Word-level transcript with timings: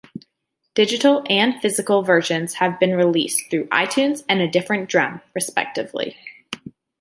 Digital 0.73 1.21
and 1.29 1.61
physical 1.61 2.01
versions 2.01 2.55
have 2.55 2.79
been 2.79 2.95
released 2.95 3.51
through 3.51 3.67
iTunes 3.67 4.23
and 4.27 4.41
A 4.41 4.47
Different 4.47 4.89
Drum, 4.89 5.21
respectively. 5.35 6.17